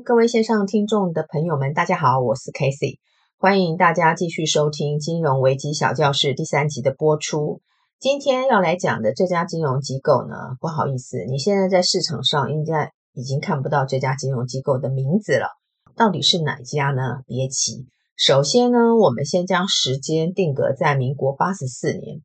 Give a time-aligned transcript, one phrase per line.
[0.00, 2.98] 各位线上听众的朋友们，大家好，我是 Casey，
[3.38, 7.60] 欢迎大家继续收听《金融危机小教室》第三集的播出。
[8.00, 15.46] 今天要来讲的这家金融机构呢，不好意思，你现在在市场上应该已经看不到这家金融机构的名字了。
[15.94, 17.20] 到底是哪家呢？
[17.26, 17.86] 别急，
[18.16, 22.22] 首先呢，我们先将时间定格在民国八十四年。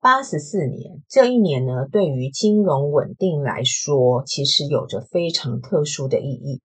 [0.00, 6.60] 八十四年这一年呢，对于金融稳定来说，其实有着非常特殊的意义。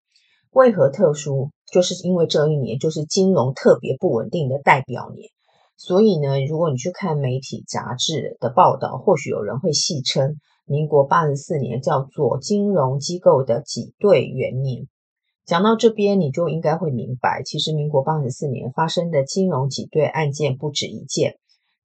[0.56, 1.50] 为何特殊？
[1.70, 5.28] 就是因为这一年就是金融特别不稳定的代表年。
[5.76, 14.88] 所以呢，如果你去看媒体杂志的报道，或许有人会戏称民国八十四年叫做金融机构的挤兑元年。
[15.46, 21.36] 讲到这边，你就应该会明白，其实民国八十四年发生的金融挤兑案件不止一件。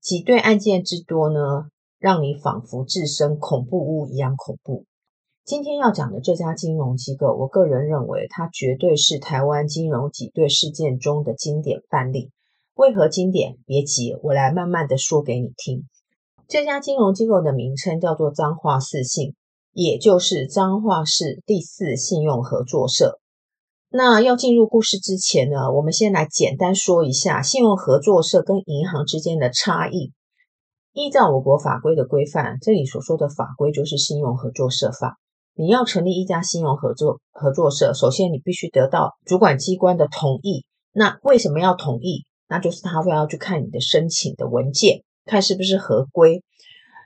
[0.01, 1.65] 挤兑案件之多呢，
[1.99, 4.85] 让你仿佛置身恐怖屋一样恐怖。
[5.45, 12.31] 今天要讲的这家金融机构，我个人认为它绝对是台湾金融挤兑事件中的经典范例。
[12.75, 13.57] 为何经典？
[13.67, 15.89] 别急，我来慢慢的说给你听。
[16.47, 19.35] 这家金融机构的名称叫做彰化四信，
[19.73, 23.19] 也就是彰化市第四信用合作社。
[23.89, 30.13] 那要进入故事之前呢，我们先来简单说一下信用合作社跟银行之间的差异。
[30.93, 35.19] 依照我国法规的规范，这里所说的法规就是信用合作社法。
[35.61, 40.65] 你要成立一家信用合作合作社，首先你必须得到主管机关的同意。
[40.91, 42.25] 那为什么要同意？
[42.49, 46.43] 那就是他会要去看你的申请的文件，看是不是合规。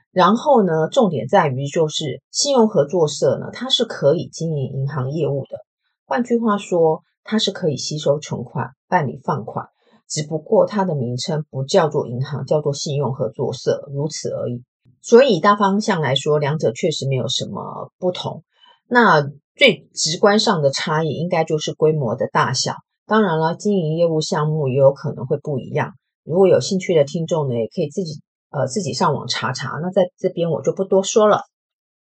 [0.09, 5.57] 然后呢，重点在于就是信用合作社呢，它是可以经营银行业务的。
[6.05, 9.67] 换句话说，它是可以吸收存款、办理放款，
[10.07, 14.63] 只不过它的名称不叫做银行，叫做信用合作社，如此而已。
[15.05, 18.43] 所以大方向来说，两者确实没有什么不同。
[18.87, 19.21] 那
[19.55, 22.73] 最直观上的差异，应该就是规模的大小。
[23.05, 25.91] 当然了，经营业务项目也有可能会不一样。
[26.23, 29.77] 如果有兴趣的听众呢，也可以自己呃自己上网查查。
[29.81, 31.41] 那在这边我就不多说了。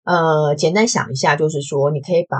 [0.04, 2.38] 呃，简单想一下，就是说你可以把。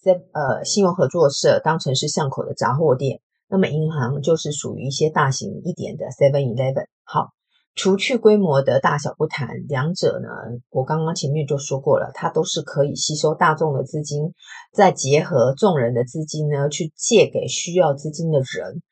[0.00, 6.86] 这呃，信用合作社当成是巷口的杂货店，那么银行就是属于一些大型一点的 Seven Eleven。
[7.02, 7.30] 好，
[7.78, 10.28] 除去规模的大小不谈，两者呢，
[10.70, 14.34] 我刚刚前面就说过了，它都是可以吸收大众的资金，
[14.72, 18.82] 再结合众人的资金呢，去借给需要资金的人。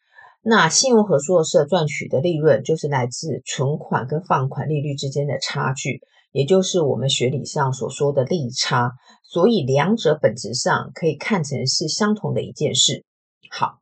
[0.41, 6.01] 那信用合作社赚取的利润，就是来自存款跟放款利率之间的差距。
[6.31, 8.93] 也就是我们学理上所说的利差，
[9.25, 13.05] 所以两者本质上可以看成是相同的一件事。
[13.51, 13.79] 好，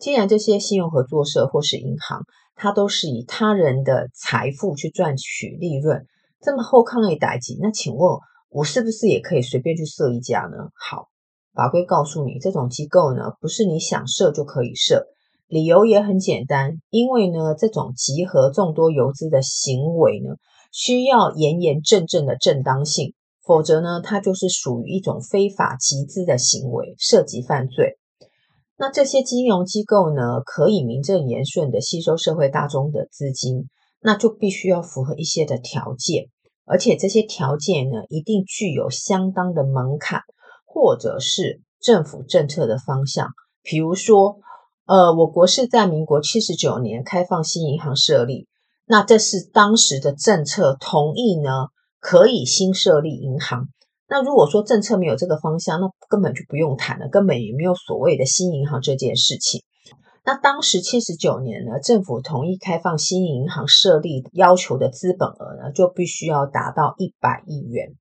[0.00, 2.24] 既然这些信用合作社或是银行，
[2.58, 6.04] 他都是以他人的财富去赚取利润，
[6.42, 8.18] 这么好康的代志，那请问
[8.50, 10.68] 我是不是也可以随便去设一家呢？
[10.74, 11.06] 好，
[11.54, 15.06] 法规告诉你，这种机构呢，不是你想设就可以设，
[15.46, 20.34] 理由也很简单，因为呢，这种集合众多游资的行为呢。
[20.70, 27.98] 需要严严正正的正当性，否则呢，它就是属于一种非法集资的行为，涉及犯罪。
[28.80, 33.68] 那这些金融机构呢，可以名正言顺的吸收社会大众的资金，
[34.00, 36.26] 那就必须要符合一些的条件，
[36.64, 40.22] 而且这些条件呢，一定具有相当的门槛，
[40.64, 43.30] 或者是政府政策的方向。
[43.64, 44.38] 比如说，
[44.86, 48.46] 呃，我国是在民国七十九年开放新银行设立。
[48.86, 51.66] 那这是当时的政策同意呢，
[51.98, 53.66] 可以新设立银行。
[54.08, 59.62] 那如果说政策没有这个方向，那根本就不用谈了，根本也没有所谓的新银行这件事情。
[60.24, 67.94] 那当时七十九年呢，政府同意开放新银行设立要求的资本额呢，就必须要达到一百亿元。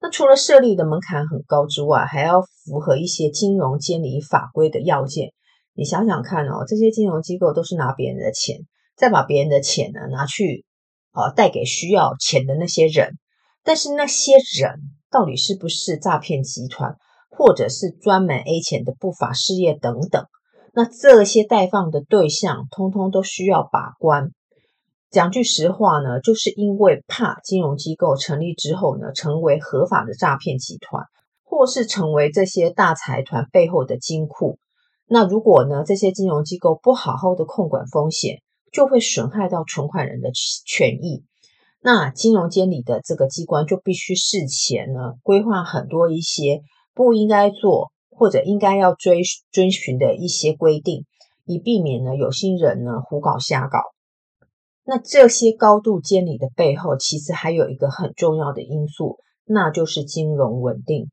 [0.00, 5.32] 那除了设立的门槛很高之外，还要符合一些金融监理法规的要件。
[5.74, 8.66] 你想想看哦，这些金融机构都是拿别人的钱。
[8.94, 10.64] 再把别人的钱呢拿去，
[11.12, 13.18] 呃，贷给需要钱的那些人，
[13.64, 14.80] 但是那些人
[15.12, 16.96] 到底是不是诈骗集团，
[17.30, 20.26] 或者是专门 A 钱的不法事业等等？
[20.74, 24.30] 那这些贷放的对象，通通都需要把关。
[25.10, 31.04] 讲句实话呢，就是因为怕金融机构成立之后呢，成为合法的诈骗集团，
[31.44, 34.58] 或是成为这些大财团背后的金库。
[35.06, 38.40] 那如果呢，这些金融机构不好好的控管风险，
[38.72, 40.30] 就会损害到存款人的
[40.64, 41.26] 权益，
[41.84, 46.62] 那金融监理的这个机关就必须事前呢规划很多一些
[46.94, 51.04] 不应该做或者应该要追遵循的一些规定，
[51.44, 53.80] 以避免呢有心人呢胡搞瞎搞。
[54.84, 61.08] 那这些高度监理的背后，其实还有一个很重要的因素，那就是金融稳定。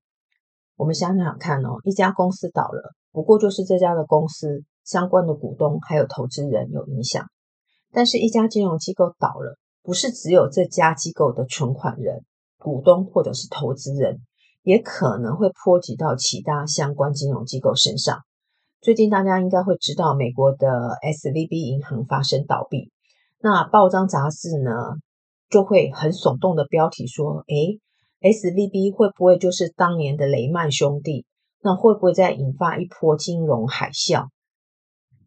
[0.76, 7.26] 我们想想看哦，一家公司倒了，不过就是这家的公司相关的股东还有投资人有影响。
[7.92, 12.24] 但是，一家金融机构倒了，不是只有这家机构的存款人、
[12.58, 14.20] 股东或者是投资人，
[14.64, 18.20] 也可能会波及到其他相关金融机构身上。
[18.82, 20.68] 最近大家应该会知道，美国的
[21.02, 22.92] SVB 银行发生倒闭，
[23.40, 24.72] 那报章杂志呢
[25.50, 27.80] 就会很耸动的标题说：“诶
[28.22, 31.26] ，SVB 会不会就是当年的雷曼兄弟？
[31.62, 34.28] 那会不会再引发一波金融海啸？”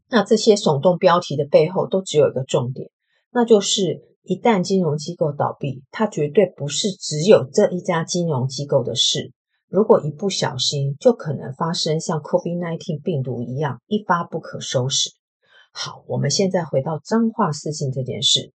[0.09, 2.91] 那这些耸动标题的背后，都只有一个重点，
[3.33, 9.33] 那就是一旦金融机构倒闭，它绝对不是只有这一家金融机构的事。
[9.69, 15.11] 如果一不小心，就可能发生像 COVID-19 病毒一样一发不可收拾。
[15.73, 18.53] 好，我们现在回到彰化四信这件事。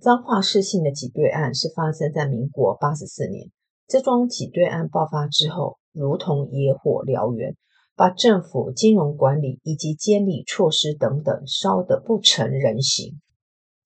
[0.00, 3.50] 彰化四信的挤兑案是发生在民国八十四年，
[3.86, 7.54] 这桩挤兑案爆发之后，如同野火燎原。
[7.94, 13.20] 把政府金融管理以及监理措施等等烧得不成人形。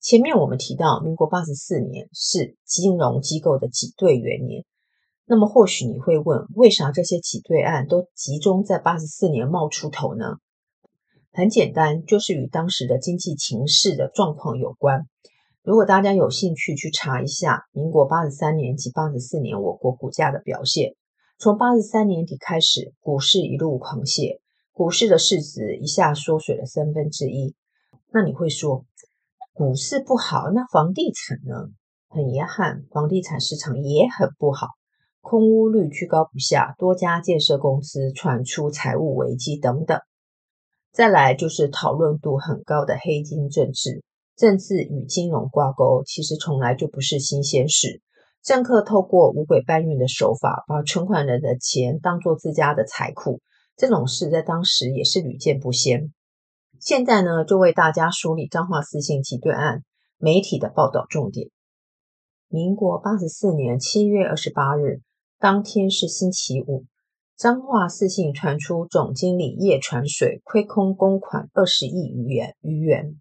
[0.03, 4.65] 前面我们提到，民国八十四年是金融机构的挤兑元年。
[5.25, 10.39] 那么或许你会问，为啥这些挤兑案都集中在八十四年冒出头呢？
[11.31, 15.07] 很简单，就是与当时的经济情势的状况有关。
[15.61, 20.95] 如果大家有兴趣去查一下民国八十三年及八十四年我国股价的表现。
[21.39, 24.41] 从八十三年底开始，股市一路狂泻，
[24.73, 27.55] 股市的市值一下缩水了三分之一。
[28.11, 28.83] 那你会说，
[29.55, 31.69] 股市不好，那房地产呢？
[32.09, 34.69] 很遗憾，房地产市场也很不好，
[35.21, 39.99] 空屋率居高不下，多家建设公司传出财务危机等等。
[40.91, 44.03] 再来就是讨论度很高的黑金政治，
[44.35, 48.01] 政治与金融挂钩，其实从来就不是新鲜事。
[48.41, 53.39] 政客透过五鬼搬运的手法，把存款人的钱当做自家的财库，
[53.77, 56.11] 这种事在当时也是屡见不鲜。
[56.83, 59.85] 现在呢，就为大家梳理彰化四信挤兑案
[60.17, 61.49] 媒体的报道重点。
[62.49, 64.99] 民国八十四年七月二十八日，
[65.39, 66.83] 当天是星期五，
[67.37, 73.15] 彰化四信传出总经理叶传水亏空公款二十亿余元余元，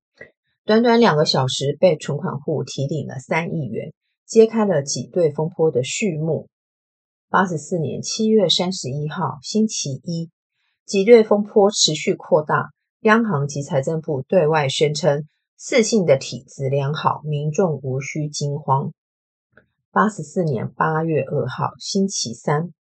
[0.64, 3.92] 短短两个小时被存款户提领了三亿元。
[4.26, 6.48] 揭开了挤兑风波的序幕。
[7.28, 10.30] 八十四年七月三十一号，星期一，
[10.84, 12.70] 挤兑风波持续扩大。
[13.02, 15.26] 央行及财政部对外宣称，
[15.56, 18.93] 四信的体质良好，民众无需惊慌。
[19.90, 22.72] 八十四年八月二号，星期三，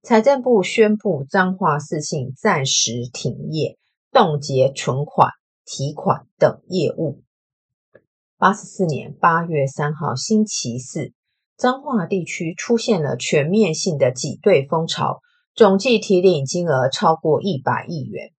[0.00, 3.76] 财政部宣布彰化四信暂时停业，
[4.12, 5.30] 冻结存款、
[5.64, 7.24] 提款等业务。
[8.38, 11.12] 八十四年八月三号星期四，
[11.56, 15.18] 彰化地区出现了全面性的挤兑风潮，
[15.52, 18.30] 总计提领金额超过一百亿元。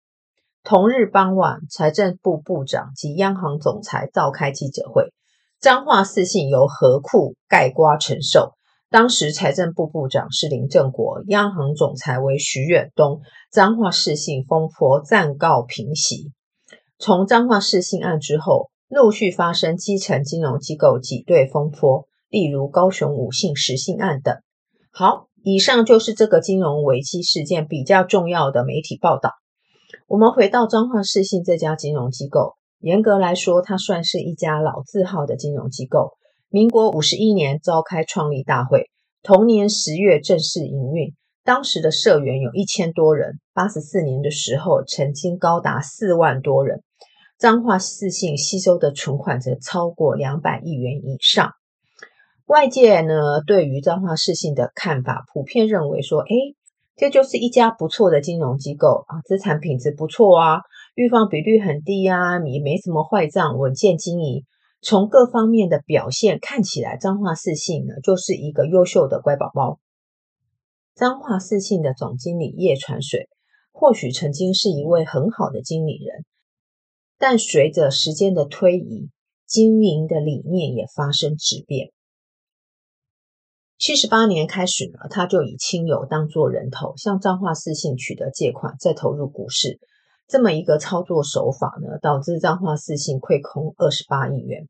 [0.68, 5.12] 同日傍晚，财政部部长及央行总裁召开记者会，
[5.60, 8.54] 彰化四信由何库盖瓜承受。
[8.90, 13.20] 当时财政部部长是林正国，央行总裁为徐远东。
[13.52, 16.32] 彰化四信风波暂告平息。
[16.98, 18.68] 从彰化市信案之后。
[18.88, 24.36] 陆续发生基层金融机构挤兑风波，例如高雄五信十信案等。
[24.92, 29.30] 好，以上就是这个金融危机事件比较重要的媒体报道。
[30.08, 36.12] 我们回到彰化市信这家金融机构，严格来说，它算是一家老字号的金融机构。
[36.48, 38.84] 民国五十一年召开创立大会，
[39.24, 41.12] 同年十月正式营运。
[41.42, 46.84] 当时的社员有一千多人，八十四年的时候，曾经高达四万多人。
[47.36, 51.50] 彰化四信吸收的存款则超过两百亿元以上。
[52.46, 56.34] 外界呢，对于彰化四信的看法，普遍认为说，诶，
[56.96, 60.62] 这就是一家不错的金融机构啊，资产品质不错啊，
[60.94, 64.44] 预放比率很低啊，也没什么坏账，稳健经营。
[64.80, 69.78] 从各方面的表现看起来，彰化四信呢，就是一个优秀的乖宝宝。
[70.94, 73.28] 彰化四信的总经理叶传水，
[73.72, 76.24] 或许曾经是一位很好的经理人。
[77.18, 79.10] 但随着时间的推移，
[79.46, 81.90] 经营的理念也发生质变。
[83.78, 89.78] 七十八年开始呢，他就以亲友当做人头，向彰化四信取得借款，再投入股市。
[90.26, 94.66] 这么一个操作手法呢，导致彰化四信亏空二十八亿元。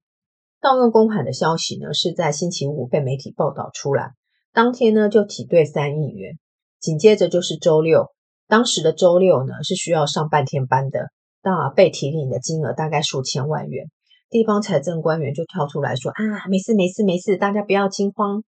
[0.61, 4.11] 盗用公款的消息呢，是在星期五被媒体报道出来，
[4.53, 6.39] 当天呢就挤兑三亿元。
[6.81, 8.11] 紧接着就是周六，
[8.49, 11.11] 当时的周六呢是需要上半天班的。
[11.43, 13.87] 那被提领的金额大概数千万元，
[14.31, 18.43] 地方财政官员就跳出来说：“啊，没事没事没事，大家不要惊慌。”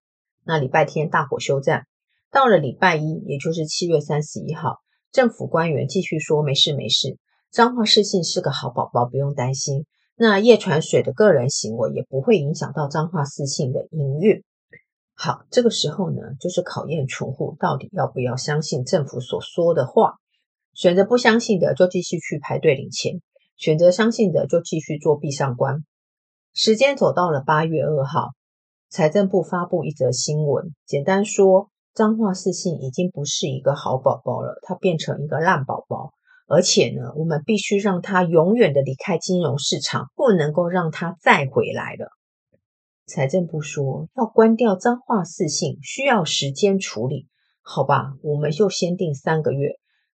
[0.49, 1.87] 那礼拜天大火休战，
[2.31, 4.79] 到了礼拜一，也就是七月三十一号，
[5.13, 7.19] 政府官员继续说没事没事，
[7.51, 9.85] 彰化市信是个好宝宝，不用担心。
[10.17, 14.43] 那叶传水的个人行为也不会影响到彰化市信的营运。
[15.15, 20.15] 好，这个时候呢，就是考验储户到底要不要相信政府所说的话。
[20.73, 23.19] 选择不相信的，就继续去排队领钱；
[23.59, 25.85] 选择相信的，就继续做壁上观。
[26.55, 28.31] 时间走到了八月二号，
[28.91, 36.15] 财政部发布一则新闻，简单说，彰化市信已经不是一个好宝宝了，它变成一个烂宝宝。
[36.47, 42.09] 而且呢，我们必须让它永远的离开金融市场，不能够让它再回来了。
[43.05, 47.29] 财政部说要关掉彰化市信，需要时间处理，
[47.61, 48.15] 好吧？
[48.23, 49.75] 我们就先定三个月。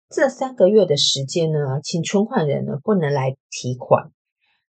[0.09, 4.13] 这三个月的时间呢，请存款人呢不能来提款，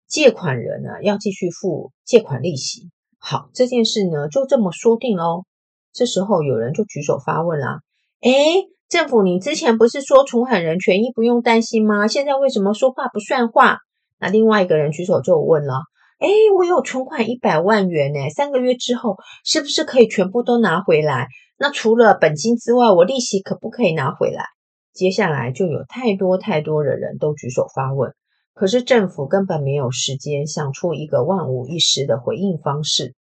[0.09, 2.91] 借款人呢要继续付借款利息。
[3.25, 5.45] 好，这件事呢就这么说定喽。
[5.93, 7.79] 这时候有人就举手发问啦
[8.21, 12.09] ：“诶，政府，你之前不是说存款人权益不用担心吗？
[12.09, 13.79] 现在为什么说话不算话？”
[14.19, 15.83] 那另外一个人举手就问了。
[16.19, 21.29] 哎，我有存款一百万元呢，三个月之后是不是可以全部都拿回来？
[21.59, 24.45] 那除了本金之外，我利息可不可以拿回来？
[24.93, 28.13] 接下来就有太多太多的人都举手发问，
[28.55, 33.15] 可是政府根本没有时间想出一个万无一失的回应方式。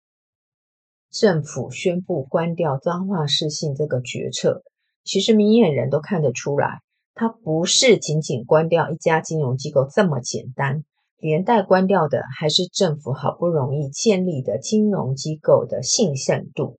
[1.11, 4.63] 政府宣布关掉彰化市信这个决策，
[5.05, 6.81] 其实明眼人都看得出来，
[7.15, 10.85] 它不是仅仅关掉一家金融机构这么简单。
[11.19, 16.79] 连带关掉的还是政府好不容易建立的金融机构的信任度。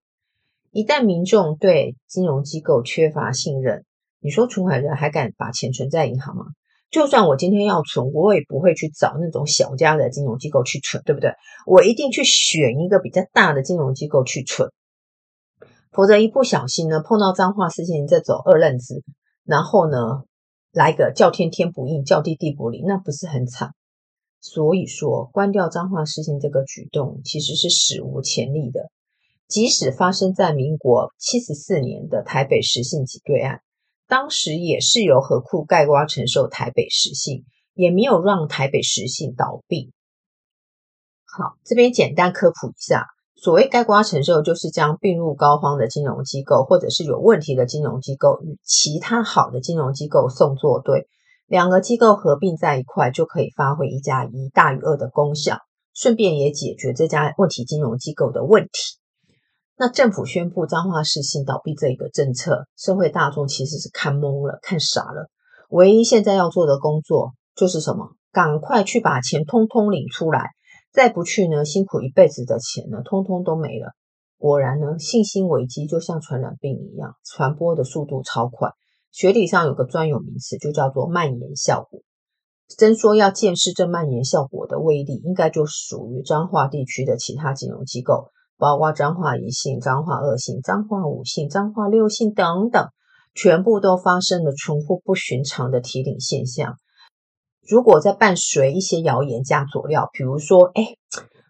[0.71, 3.83] 一旦民众对金融机构缺乏信任，
[4.21, 6.45] 你说存款人还敢把钱存在银行吗？
[6.91, 11.33] 就算我今天要存，我也不会去找那种小家的金融机构去存，对不对？
[11.67, 14.71] 我一定去选一个比较大的金融机构去存，
[15.91, 19.03] 否则一不小心呢，碰到彰化市信这种二愣子，
[19.45, 20.23] 然后呢，
[20.71, 23.73] 来个叫天天不应，叫地地不灵，那不是很惨？
[24.41, 28.89] 所以说，关掉彰化市信这个举动其实是史无前例的。
[29.47, 33.61] 即使发生在民国七十四年的台北实信挤兑案，
[34.09, 39.93] 当时也是由合库盖瓜承受台北实信，也没有让台北实信倒闭。
[41.25, 51.07] 好，这边简单科普一下，所谓盖瓜承受，就是将病入膏肓的金融机构，或者是有问题的金融机构，与其他好的金融机构送作对。
[51.45, 55.59] 两个机构合并在一块，就可以发挥一加一大于二的功效，
[55.93, 58.98] 顺便也解决这家问题金融机构的问题。
[59.81, 65.29] 那政府宣布彰化市信倒闭这一个政策，社会大众其实是看懵了、看傻了。
[65.69, 68.09] 唯一现在要做的工作就是什么？
[68.33, 70.49] 赶快去把钱通通领出来，
[70.91, 73.93] 再不去呢，辛苦一辈子的钱呢，通通都没了。
[74.37, 78.71] 果然呢，信心危机就像传染病一样，传播的速度超快。
[79.13, 82.01] 学理上有个专有名词，就叫做蔓延效果。
[82.77, 88.29] 真说要见识这蔓延效果的威力，应该就属于彰化地区的其他金融机构，
[88.59, 92.89] 包括彰化一信、彰化二信、彰化五信、彰化六信等等，
[93.33, 96.75] 全部都发生了存户不寻常的提领现象。
[97.65, 100.95] 如果再伴随一些谣言加佐料，比如说，哎，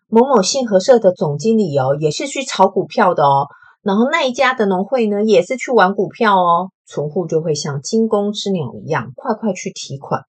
[0.08, 3.48] 某某信合社的总经理哦，也是去炒股票的哦。
[3.82, 10.22] 然后那一家的农会呢，也是去玩股票哦，存户就会像惊弓之鸟一样，快快去提款，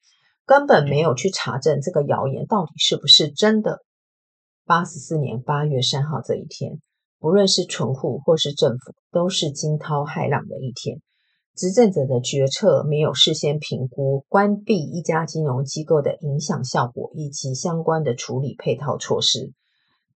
[0.47, 3.81] 根本没有去查证这个谣言到底是不是真的。
[4.71, 6.81] 八十四年八月三号这一天，
[7.19, 11.01] 不论是存户或是政府，都是惊涛骇浪的一天。
[11.57, 19.51] 执政者的决策没有事先评估关闭一家金融机构的影响效果以及相关的处理配套措施。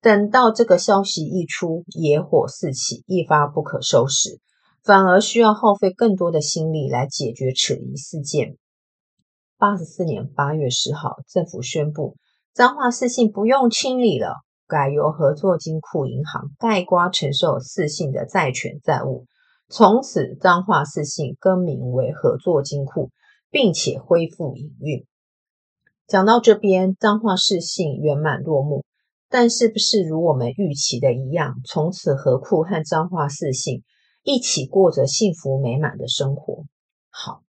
[0.01, 4.39] 等到这个消息一出，野火四起，一发不可收拾，
[4.85, 8.57] 反而需要耗费更多的心力来解决此一事件。
[9.59, 12.15] 八十四年八月十号，政府宣布
[12.55, 19.27] 彰化市信不用清理了，改由合作金库银行概括承受四信的债权债务，
[19.69, 23.11] 从此彰化四信更名为合作金库，
[23.51, 25.05] 并且恢复营运。
[26.07, 28.85] 讲到这边，彰化四信圆满落幕。
[29.31, 33.83] 但是不是如我们预期的一样，从此合库和彰化四信
[34.23, 36.67] 一起过着幸福美满的生活？
[37.11, 37.43] 好，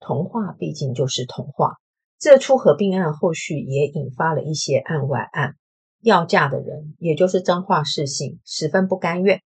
[0.00, 1.74] 童话毕竟就是童话。
[2.18, 5.56] 这出合并案后续也引发了一些案外案。
[6.00, 9.38] 要嫁的人，也就是彰化市信，十分不甘愿；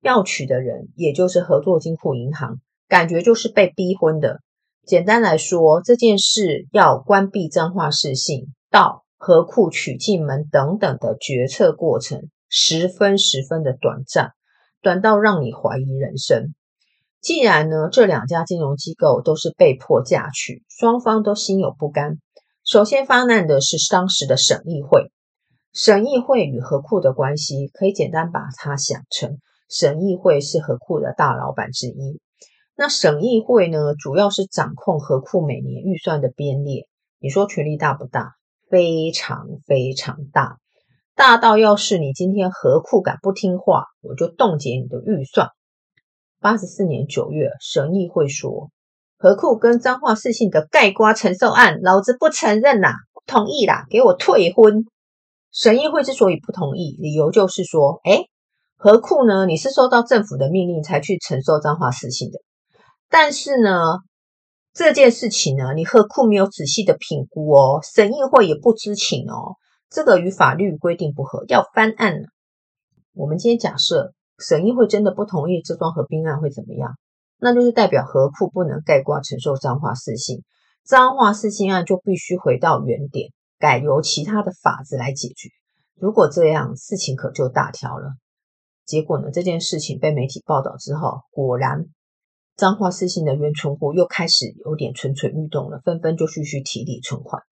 [0.00, 4.40] 要娶的人，也就是合作金库银行，感觉就是被逼婚的。
[4.84, 9.02] 简单来说，这件事要关闭彰化市信到。
[9.24, 14.32] 合库取进门等等的决策过程十分十分的短暂，
[14.80, 16.56] 短到让你怀疑人生。
[17.20, 22.18] 既然呢，这两家金融机构都是被迫嫁娶，双方都心有不甘。
[22.64, 25.12] 首先发难的是当时的省议会，
[25.72, 29.38] 省议会与合库的关系，可以简单把它想成，
[29.70, 32.20] 省议会是合库的大老板之一。
[32.76, 36.86] 那省议会呢，主要是掌控合库每年预算的编列。
[37.18, 38.34] 你说权力大不大？
[38.68, 40.56] 非常非常大，
[41.14, 45.48] 大到要是你今天合库敢不听话，我就冻结你的预算。
[46.40, 48.70] 八十四年九月，省议会说，
[49.18, 54.86] 合库跟彰化四信的盖瓜承受案，老子不承认啦，不同意啦，给我退婚。
[55.52, 58.28] 省议会之所以不同意，理由就是说，诶，
[58.76, 62.38] 何库呢，你是受到政府的命令才去承受彰化四信的，
[63.08, 63.98] 但是呢，
[64.72, 69.56] 这件事情呢，你何库没有仔细的评估哦，省议会也不知情哦，
[69.90, 72.28] 这个与法律规定不合，要翻案了。
[73.14, 74.12] 我们今天假设。
[74.38, 76.96] 省议会真的不同意这桩合并案会怎么样？
[77.38, 80.42] 那就是代表何库不能盖棺承受彰化四信，
[80.84, 83.30] 彰化四信案就必须回到原点，
[83.62, 85.50] 改由其他的法子来解决。
[85.94, 88.14] 如果这样，事情可就大条了。
[88.84, 89.30] 结果呢？
[89.30, 91.86] 这件事情被媒体报道之后，果然
[92.56, 97.44] 彰化四信的原存户又开始有点蠢蠢欲动了，纷纷就继续提领存款。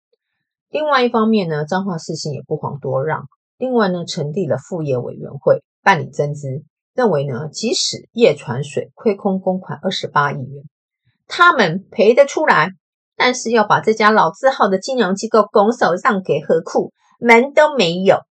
[0.71, 3.27] 另外一方面呢，彰化四信也不遑多让，
[3.59, 6.63] 另外呢，成立了复业委员会办理增资。
[6.95, 10.63] 认为呢，即使叶传水亏空公款二十八亿元，
[11.27, 12.71] 他们赔得出来，
[13.19, 18.21] 但是要把这家老字号的金融机构拱手让给合库，门都没有。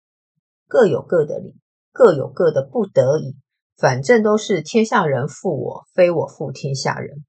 [0.66, 1.57] 各有各的理，
[1.92, 3.37] 各有各的不得已，
[3.76, 7.26] 反正都是天下人负我，非我负天下人。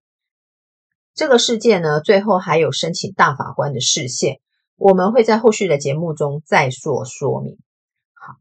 [1.13, 4.39] 这个事件呢，最后还有申请大法官的视线，
[4.77, 7.57] 我们会在后续的节目中再做说明。
[8.13, 8.35] 好，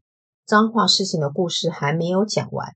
[0.45, 2.73] 脏话事情的故事还没有讲完。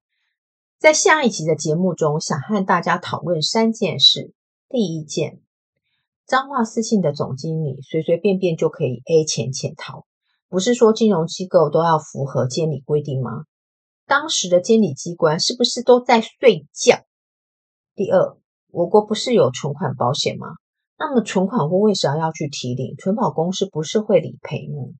[0.77, 4.33] 在下一集的节目中，想和大家讨论三件事。
[4.67, 5.39] 第一件，
[6.33, 10.07] 彰化四信的总经理随随便便就可以 A 钱潜逃，
[10.49, 13.43] 不是说金融机构都要符合监理规定吗？
[14.07, 17.03] 当时的监理机关是不是都在睡觉？
[17.93, 18.35] 第二，
[18.71, 20.47] 我国不是有存款保险吗？
[20.97, 22.95] 那么存款户为啥要去提领？
[22.97, 24.91] 存保公司不是会理赔吗？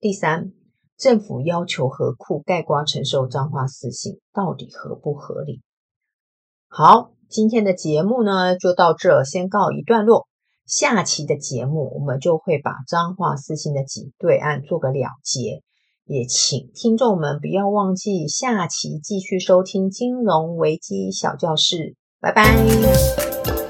[0.00, 0.50] 第三。
[0.96, 5.62] 政府要求合库概括承受彰化四信，到底合不合理？
[6.66, 10.26] 好，今天的节目呢就到这，先告一段落。
[10.68, 15.62] 下期的节目我们就会把彰化四信的几对案做个了结，
[16.04, 21.96] 也请听众们不要忘记下期继续收听金融危机小教室。
[22.20, 23.67] 拜拜。